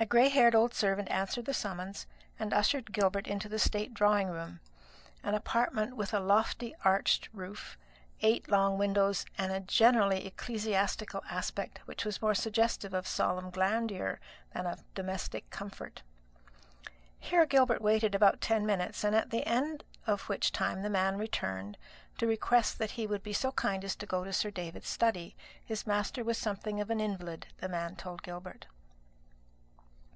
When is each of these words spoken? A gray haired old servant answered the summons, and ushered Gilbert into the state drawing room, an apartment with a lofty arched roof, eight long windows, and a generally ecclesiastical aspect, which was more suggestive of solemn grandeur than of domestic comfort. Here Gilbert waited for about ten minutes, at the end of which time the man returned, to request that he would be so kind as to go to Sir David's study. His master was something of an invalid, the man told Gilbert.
A 0.00 0.06
gray 0.06 0.28
haired 0.28 0.54
old 0.54 0.74
servant 0.74 1.08
answered 1.10 1.46
the 1.46 1.54
summons, 1.54 2.06
and 2.38 2.52
ushered 2.52 2.92
Gilbert 2.92 3.26
into 3.26 3.48
the 3.48 3.58
state 3.60 3.94
drawing 3.94 4.28
room, 4.28 4.60
an 5.22 5.32
apartment 5.34 5.96
with 5.96 6.12
a 6.12 6.20
lofty 6.20 6.74
arched 6.84 7.30
roof, 7.32 7.78
eight 8.20 8.50
long 8.50 8.76
windows, 8.76 9.24
and 9.38 9.50
a 9.50 9.60
generally 9.60 10.26
ecclesiastical 10.26 11.24
aspect, 11.30 11.80
which 11.86 12.04
was 12.04 12.20
more 12.20 12.34
suggestive 12.34 12.92
of 12.92 13.06
solemn 13.06 13.48
grandeur 13.48 14.20
than 14.52 14.66
of 14.66 14.82
domestic 14.92 15.48
comfort. 15.48 16.02
Here 17.18 17.46
Gilbert 17.46 17.80
waited 17.80 18.12
for 18.12 18.16
about 18.16 18.42
ten 18.42 18.66
minutes, 18.66 19.06
at 19.06 19.30
the 19.30 19.46
end 19.46 19.84
of 20.06 20.22
which 20.28 20.52
time 20.52 20.82
the 20.82 20.90
man 20.90 21.16
returned, 21.16 21.78
to 22.18 22.26
request 22.26 22.78
that 22.78 22.90
he 22.90 23.06
would 23.06 23.22
be 23.22 23.32
so 23.32 23.52
kind 23.52 23.82
as 23.84 23.96
to 23.96 24.06
go 24.06 24.22
to 24.22 24.34
Sir 24.34 24.50
David's 24.50 24.88
study. 24.88 25.34
His 25.64 25.86
master 25.86 26.22
was 26.22 26.36
something 26.36 26.78
of 26.78 26.90
an 26.90 27.00
invalid, 27.00 27.46
the 27.58 27.70
man 27.70 27.96
told 27.96 28.22
Gilbert. 28.22 28.66